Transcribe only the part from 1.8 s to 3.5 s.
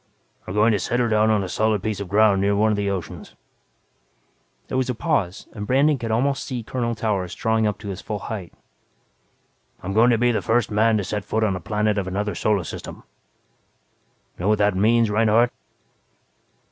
piece of ground near one of the oceans."